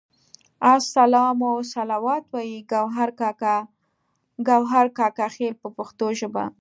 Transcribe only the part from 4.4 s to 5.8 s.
ګوهر کاکا خیل په